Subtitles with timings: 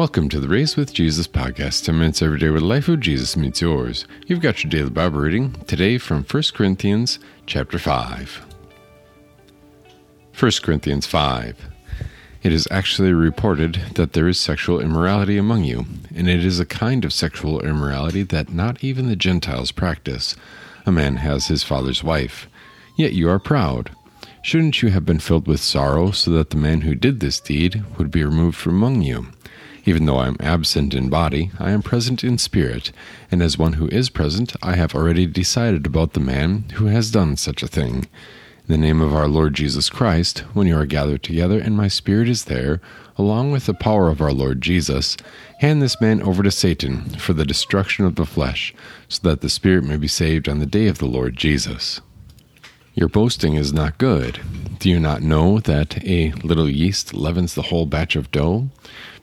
[0.00, 3.00] Welcome to the Race with Jesus podcast, 10 minutes every day where the life of
[3.00, 4.06] Jesus meets yours.
[4.26, 8.46] You've got your daily Bible reading today from 1 Corinthians chapter 5.
[10.38, 11.68] 1 Corinthians 5.
[12.42, 15.84] It is actually reported that there is sexual immorality among you,
[16.16, 20.34] and it is a kind of sexual immorality that not even the Gentiles practice.
[20.86, 22.48] A man has his father's wife.
[22.96, 23.90] Yet you are proud.
[24.40, 27.84] Shouldn't you have been filled with sorrow so that the man who did this deed
[27.98, 29.26] would be removed from among you?
[29.86, 32.92] Even though I am absent in body, I am present in spirit,
[33.30, 37.10] and as one who is present, I have already decided about the man who has
[37.10, 38.06] done such a thing.
[38.68, 41.88] In the name of our Lord Jesus Christ, when you are gathered together and my
[41.88, 42.80] spirit is there,
[43.16, 45.16] along with the power of our Lord Jesus,
[45.58, 48.74] hand this man over to Satan for the destruction of the flesh,
[49.08, 52.00] so that the spirit may be saved on the day of the Lord Jesus.
[52.94, 54.40] Your boasting is not good.
[54.78, 58.68] Do you not know that a little yeast leavens the whole batch of dough?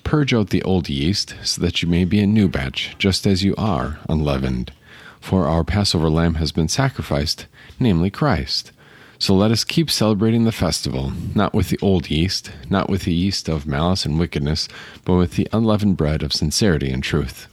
[0.04, 3.44] Purge out the old yeast, so that you may be a new batch, just as
[3.44, 4.72] you are, unleavened.
[5.20, 7.48] For our Passover lamb has been sacrificed,
[7.80, 8.72] namely Christ.
[9.20, 13.14] So let us keep celebrating the festival, not with the old yeast, not with the
[13.14, 14.67] yeast of malice and wickedness,
[15.06, 17.48] but with the unleavened bread of sincerity and truth.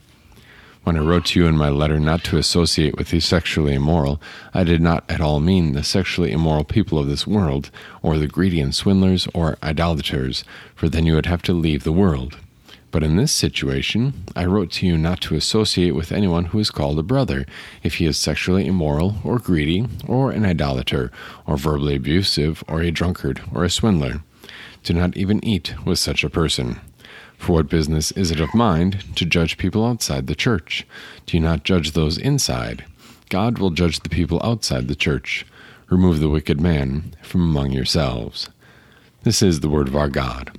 [0.85, 4.21] When I wrote to you in my letter not to associate with the sexually immoral,
[4.53, 7.71] I did not at all mean the sexually immoral people of this world,
[8.03, 11.93] or the greedy and swindlers or idolaters, for then you would have to leave the
[11.93, 12.37] world.
[12.91, 16.71] But in this situation, I wrote to you not to associate with anyone who is
[16.71, 17.47] called a brother,
[17.83, 21.11] if he is sexually immoral, or greedy, or an idolater,
[21.47, 24.23] or verbally abusive, or a drunkard, or a swindler.
[24.83, 26.79] Do not even eat with such a person.
[27.39, 30.87] For what business is it of mine to judge people outside the church?
[31.27, 32.85] Do you not judge those inside?
[33.29, 35.47] God will judge the people outside the church.
[35.91, 38.49] Remove the wicked man from among yourselves.
[39.23, 40.57] This is the word of our God.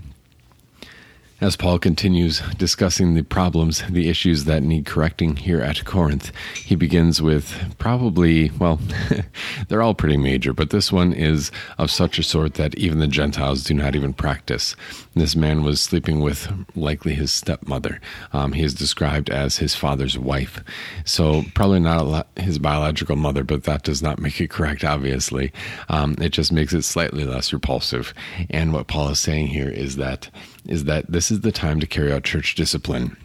[1.41, 6.75] As Paul continues discussing the problems, the issues that need correcting here at Corinth, he
[6.75, 8.79] begins with probably, well,
[9.67, 13.07] they're all pretty major, but this one is of such a sort that even the
[13.07, 14.77] Gentiles do not even practice.
[15.13, 17.99] This man was sleeping with likely his stepmother.
[18.31, 20.63] Um, he is described as his father's wife.
[21.03, 25.51] So, probably not his biological mother, but that does not make it correct, obviously.
[25.89, 28.13] Um, it just makes it slightly less repulsive.
[28.49, 30.29] And what Paul is saying here is that
[30.67, 33.17] is that this is the time to carry out church discipline.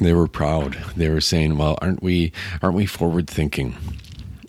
[0.00, 0.76] They were proud.
[0.96, 2.32] They were saying, "Well, aren't we?
[2.62, 3.76] Aren't we forward thinking?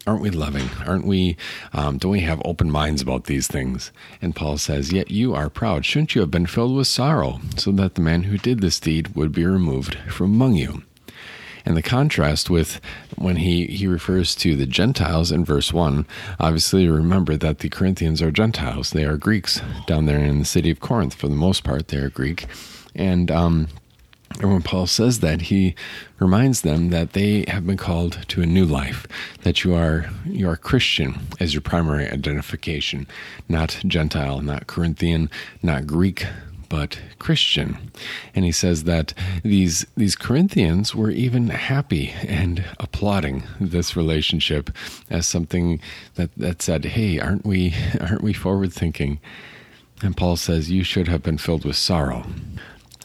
[0.05, 0.69] Aren't we loving?
[0.85, 1.37] Aren't we?
[1.71, 3.91] Um, don't we have open minds about these things?"
[4.21, 5.85] And Paul says, "Yet you are proud.
[5.85, 9.15] Shouldn't you have been filled with sorrow, so that the man who did this deed
[9.15, 10.83] would be removed from among you?"
[11.65, 12.79] And the contrast with
[13.15, 16.05] when he, he refers to the Gentiles in verse 1,
[16.39, 18.91] obviously remember that the Corinthians are Gentiles.
[18.91, 21.13] They are Greeks down there in the city of Corinth.
[21.13, 22.45] For the most part, they are Greek.
[22.95, 23.67] And um,
[24.39, 25.75] and when Paul says that, he
[26.19, 29.07] reminds them that they have been called to a new life,
[29.41, 33.07] that you are you are Christian as your primary identification,
[33.49, 35.29] not Gentile, not Corinthian,
[35.61, 36.25] not Greek,
[36.69, 37.91] but Christian.
[38.33, 39.13] And he says that
[39.43, 44.69] these these Corinthians were even happy and applauding this relationship
[45.09, 45.81] as something
[46.15, 49.19] that, that said, Hey, aren't we aren't we forward thinking?
[50.01, 52.25] And Paul says, You should have been filled with sorrow.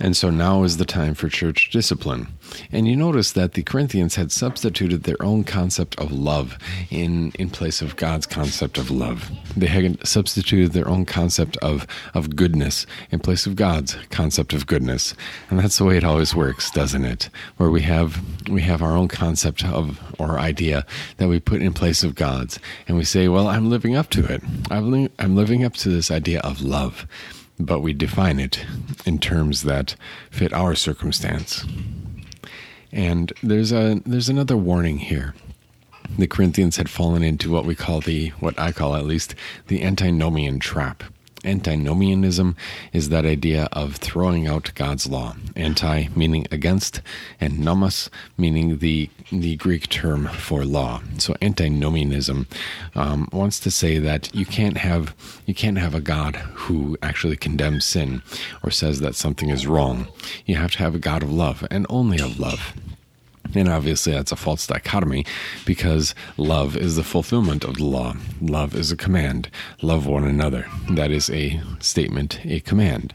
[0.00, 2.26] And so now is the time for church discipline.
[2.72, 6.58] And you notice that the Corinthians had substituted their own concept of love
[6.90, 9.30] in, in place of God's concept of love.
[9.56, 14.66] They had substituted their own concept of, of goodness in place of God's concept of
[14.66, 15.14] goodness.
[15.48, 17.30] And that's the way it always works, doesn't it?
[17.56, 20.84] Where we have we have our own concept of or idea
[21.18, 22.58] that we put in place of God's.
[22.88, 24.42] And we say, well, I'm living up to it.
[24.70, 27.06] I'm, li- I'm living up to this idea of love
[27.58, 28.64] but we define it
[29.04, 29.96] in terms that
[30.30, 31.64] fit our circumstance.
[32.92, 35.34] And there's a there's another warning here.
[36.18, 39.34] The Corinthians had fallen into what we call the what I call at least
[39.68, 41.04] the antinomian trap.
[41.44, 42.56] Antinomianism
[42.92, 45.36] is that idea of throwing out God's law.
[45.56, 47.00] Anti meaning against,
[47.40, 51.02] and nomos meaning the the Greek term for law.
[51.18, 52.46] So antinomianism
[52.94, 55.14] um, wants to say that you can't have
[55.46, 58.22] you can't have a God who actually condemns sin
[58.62, 60.08] or says that something is wrong.
[60.46, 62.74] You have to have a God of love and only of love.
[63.54, 65.24] And obviously, that's a false dichotomy
[65.64, 68.14] because love is the fulfillment of the law.
[68.40, 69.48] Love is a command.
[69.82, 70.66] Love one another.
[70.90, 73.14] That is a statement, a command.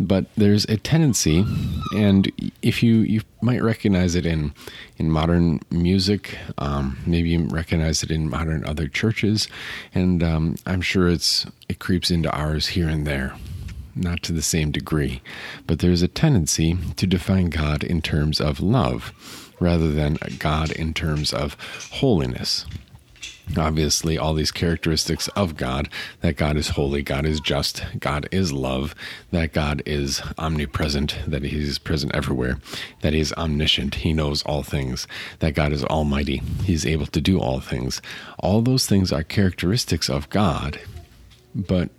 [0.00, 1.44] But there's a tendency,
[1.94, 2.32] and
[2.62, 4.52] if you you might recognize it in
[4.96, 9.46] in modern music, um, maybe you recognize it in modern other churches,
[9.94, 13.34] and um, I'm sure it's it creeps into ours here and there
[13.94, 15.22] not to the same degree,
[15.66, 19.12] but there's a tendency to define God in terms of love
[19.60, 21.56] rather than God in terms of
[21.92, 22.66] holiness
[23.56, 25.88] obviously all these characteristics of God
[26.20, 28.94] that God is holy, God is just, God is love,
[29.30, 32.58] that God is omnipresent, that He's present everywhere,
[33.00, 35.06] that He is omniscient, He knows all things,
[35.40, 38.00] that God is almighty, He's able to do all things.
[38.38, 40.80] All those things are characteristics of God,
[41.54, 41.90] but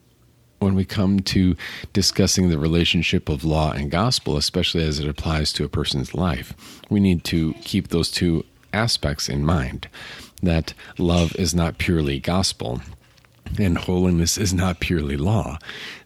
[0.64, 1.56] when we come to
[1.92, 6.54] discussing the relationship of law and gospel, especially as it applies to a person's life,
[6.90, 9.88] we need to keep those two aspects in mind
[10.42, 12.82] that love is not purely gospel
[13.58, 15.58] and holiness is not purely law,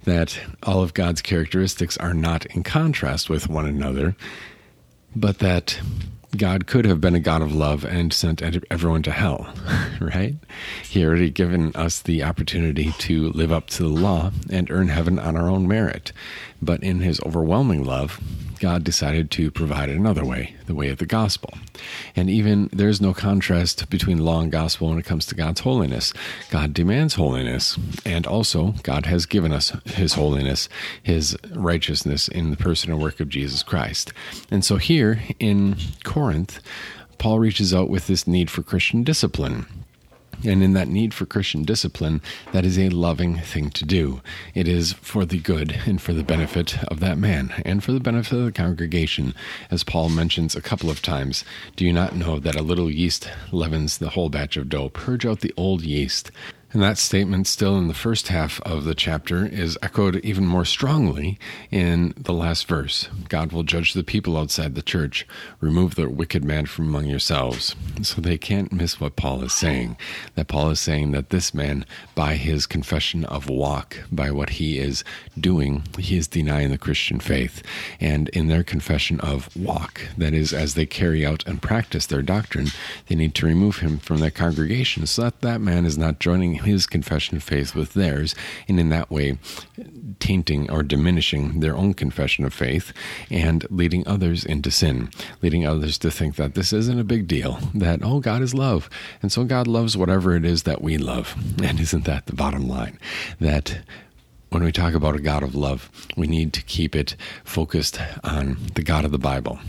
[0.03, 4.15] that all of God's characteristics are not in contrast with one another,
[5.15, 5.79] but that
[6.37, 9.53] God could have been a God of love and sent everyone to hell,
[9.99, 10.35] right?
[10.83, 15.19] He already given us the opportunity to live up to the law and earn heaven
[15.19, 16.11] on our own merit.
[16.61, 18.19] But in his overwhelming love,
[18.59, 21.53] God decided to provide another way, the way of the gospel.
[22.15, 26.13] And even there's no contrast between law and gospel when it comes to God's holiness.
[26.49, 30.69] God demands holiness, and also God has given us his holiness,
[31.03, 34.11] his righteousness in the person and work of Jesus Christ.
[34.49, 36.59] And so here in Corinth,
[37.19, 39.65] Paul reaches out with this need for Christian discipline.
[40.45, 42.21] And in that need for Christian discipline,
[42.51, 44.21] that is a loving thing to do.
[44.53, 47.99] It is for the good and for the benefit of that man and for the
[47.99, 49.33] benefit of the congregation.
[49.71, 51.43] As Paul mentions a couple of times,
[51.75, 54.89] do you not know that a little yeast leavens the whole batch of dough?
[54.89, 56.31] Purge out the old yeast.
[56.77, 60.63] And that statement, still in the first half of the chapter, is echoed even more
[60.63, 61.39] strongly
[61.71, 65.25] in the last verse God will judge the people outside the church.
[65.59, 67.75] Remove the wicked man from among yourselves.
[68.03, 69.97] So they can't miss what Paul is saying.
[70.35, 71.83] That Paul is saying that this man,
[72.13, 75.03] by his confession of walk, by what he is
[75.39, 77.63] doing, he is denying the Christian faith.
[77.99, 82.21] And in their confession of walk, that is, as they carry out and practice their
[82.21, 82.67] doctrine,
[83.07, 86.66] they need to remove him from their congregation so that that man is not joining
[86.67, 88.35] his confession of faith with theirs,
[88.67, 89.39] and in that way
[90.19, 92.93] tainting or diminishing their own confession of faith
[93.29, 95.09] and leading others into sin,
[95.41, 98.89] leading others to think that this isn't a big deal, that, oh, God is love.
[99.21, 101.35] And so God loves whatever it is that we love.
[101.63, 102.99] And isn't that the bottom line?
[103.41, 103.79] That
[104.49, 108.57] when we talk about a God of love, we need to keep it focused on
[108.75, 109.59] the God of the Bible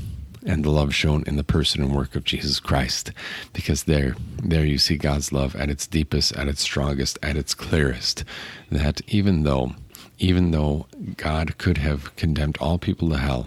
[0.48, 3.12] and the love shown in the person and work of Jesus Christ.
[3.52, 7.54] Because there, there you see God's love at its deepest, at its strongest, at its
[7.54, 8.24] clearest.
[8.72, 9.74] That even though,
[10.18, 10.86] even though
[11.16, 13.46] God could have condemned all people to hell,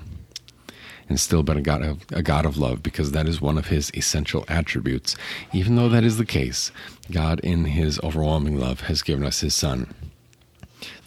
[1.09, 3.67] and still been a God of a God of love because that is one of
[3.67, 5.17] his essential attributes.
[5.51, 6.71] Even though that is the case,
[7.11, 9.93] God in his overwhelming love has given us his son.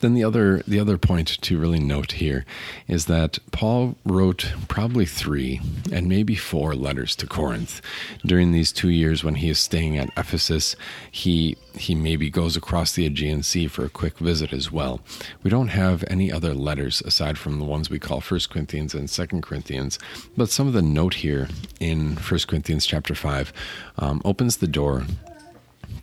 [0.01, 2.45] Then the other the other point to really note here
[2.89, 5.61] is that Paul wrote probably three
[5.93, 7.81] and maybe four letters to Corinth
[8.25, 10.77] during these two years when he is staying at Ephesus.
[11.11, 15.01] He he maybe goes across the Aegean Sea for a quick visit as well.
[15.43, 19.11] We don't have any other letters aside from the ones we call First Corinthians and
[19.11, 19.99] Second Corinthians,
[20.37, 21.49] but some of the note here
[21.81, 23.53] in First Corinthians chapter five
[23.99, 25.05] um, opens the door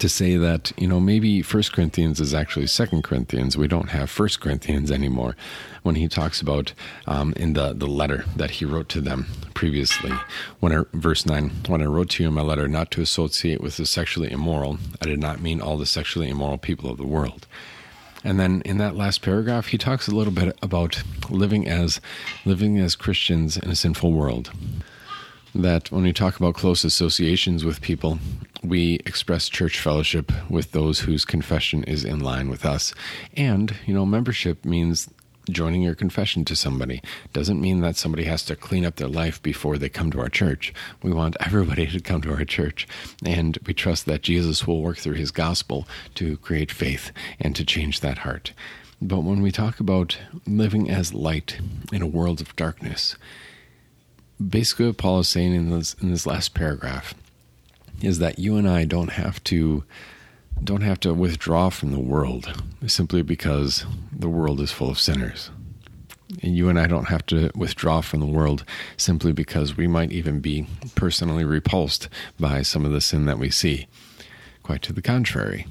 [0.02, 3.56] to say that you know maybe First Corinthians is actually Second Corinthians.
[3.56, 5.36] We don't have First Corinthians anymore.
[5.84, 6.74] When he talks about
[7.06, 10.12] um, in the the letter that he wrote to them previously,
[10.60, 13.62] when I, verse nine, when I wrote to you in my letter not to associate
[13.62, 17.08] with the sexually immoral, I did not mean all the sexually immoral people of the
[17.08, 17.46] world.
[18.24, 22.02] And then in that last paragraph, he talks a little bit about living as
[22.44, 24.52] living as Christians in a sinful world
[25.54, 28.20] that when we talk about close associations with people,
[28.64, 32.94] we express church fellowship with those whose confession is in line with us.
[33.36, 35.10] And, you know, membership means
[35.50, 37.02] joining your confession to somebody.
[37.34, 40.30] Doesn't mean that somebody has to clean up their life before they come to our
[40.30, 40.74] church.
[41.02, 42.88] We want everybody to come to our church.
[43.26, 47.66] And we trust that Jesus will work through his gospel to create faith and to
[47.66, 48.54] change that heart.
[49.02, 51.60] But when we talk about living as light
[51.92, 53.16] in a world of darkness,
[54.50, 57.14] basically what Paul is saying in this in this last paragraph
[58.02, 59.84] is that you and I don't have to
[60.64, 65.50] don't have to withdraw from the world simply because the world is full of sinners.
[66.42, 68.64] And you and I don't have to withdraw from the world
[68.96, 72.08] simply because we might even be personally repulsed
[72.40, 73.88] by some of the sin that we see.
[74.64, 75.68] Quite to the contrary.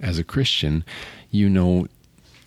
[0.00, 0.84] As a Christian,
[1.30, 1.88] you know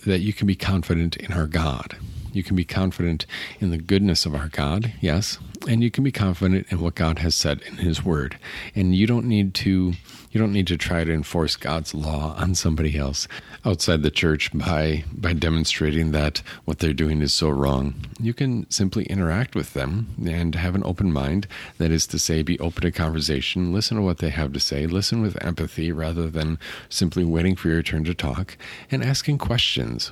[0.06, 1.98] that you can be confident in our God
[2.32, 3.26] You can be confident
[3.60, 7.20] in the goodness of our God, yes, and you can be confident in what God
[7.20, 8.38] has said in his word.
[8.76, 9.94] And you don't need to
[10.32, 13.28] you don't need to try to enforce God's law on somebody else
[13.66, 17.96] outside the church by by demonstrating that what they're doing is so wrong.
[18.20, 22.44] You can simply interact with them and have an open mind, that is to say
[22.44, 26.30] be open to conversation, listen to what they have to say, listen with empathy rather
[26.30, 26.60] than
[26.90, 28.58] simply waiting for your turn to talk
[28.92, 30.12] and asking questions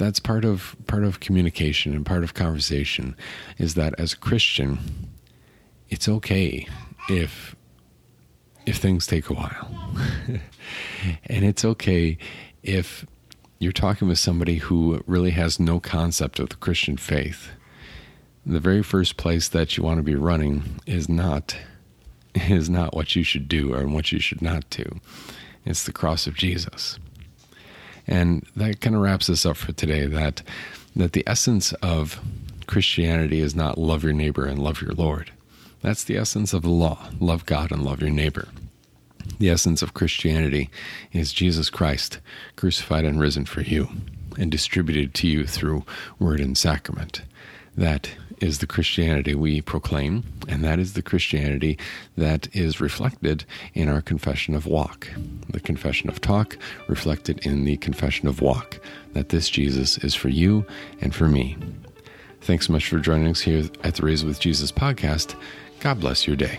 [0.00, 3.14] that's part of part of communication and part of conversation
[3.58, 4.78] is that as a Christian,
[5.90, 6.66] it's okay
[7.10, 7.54] if
[8.64, 9.94] if things take a while.
[11.26, 12.16] and it's okay
[12.62, 13.06] if
[13.58, 17.50] you're talking with somebody who really has no concept of the Christian faith.
[18.46, 21.56] The very first place that you want to be running is not
[22.34, 24.98] is not what you should do or what you should not do.
[25.66, 26.98] It's the cross of Jesus.
[28.06, 30.42] And that kind of wraps us up for today that
[30.96, 32.20] that the essence of
[32.66, 35.30] Christianity is not love your neighbor and love your Lord.
[35.82, 37.08] That's the essence of the law.
[37.20, 38.48] Love God and love your neighbor.
[39.38, 40.70] The essence of Christianity
[41.12, 42.18] is Jesus Christ
[42.56, 43.88] crucified and risen for you
[44.38, 45.84] and distributed to you through
[46.18, 47.22] word and sacrament.
[47.76, 51.78] That is the Christianity we proclaim, and that is the Christianity
[52.16, 53.44] that is reflected
[53.74, 55.08] in our confession of walk.
[55.48, 56.56] The confession of talk
[56.88, 58.80] reflected in the confession of walk,
[59.12, 60.64] that this Jesus is for you
[61.00, 61.56] and for me.
[62.40, 65.34] Thanks so much for joining us here at the Raise with Jesus podcast.
[65.80, 66.58] God bless your day.